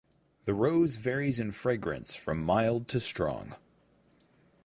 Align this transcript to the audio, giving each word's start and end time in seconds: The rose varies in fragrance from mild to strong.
The 0.45 0.55
rose 0.55 0.95
varies 0.95 1.39
in 1.39 1.51
fragrance 1.51 2.15
from 2.15 2.43
mild 2.43 2.87
to 2.87 2.99
strong. 2.99 3.55